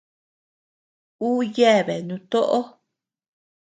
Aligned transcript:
Ú 1.27 1.31
yeabea 1.55 2.01
nutóʼo. 2.07 2.59